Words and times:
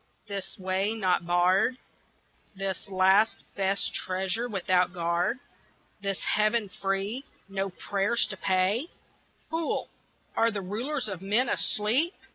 this 0.27 0.57
way 0.57 0.95
not 0.95 1.27
barred? 1.27 1.77
This 2.55 2.89
last 2.89 3.43
best 3.55 3.93
treasure 3.93 4.49
without 4.49 4.93
guard? 4.95 5.37
This 6.01 6.17
heaven 6.33 6.69
free 6.81 7.23
no 7.47 7.69
prayers 7.69 8.25
to 8.31 8.37
pay? 8.37 8.87
Fool 9.51 9.89
are 10.35 10.49
the 10.49 10.61
Rulers 10.63 11.07
of 11.07 11.21
men 11.21 11.47
asleep? 11.47 12.13